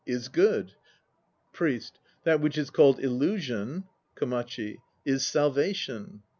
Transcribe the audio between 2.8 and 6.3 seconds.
Illusion KOMACHI. Is Salvation.